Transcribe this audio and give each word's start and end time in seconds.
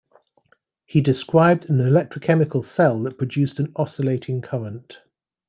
He 0.87 0.99
described 1.01 1.69
an 1.69 1.77
electrochemical 1.77 2.65
cell 2.65 3.03
that 3.03 3.19
produced 3.19 3.59
an 3.59 3.71
oscillating 3.75 4.41
current. 4.41 4.97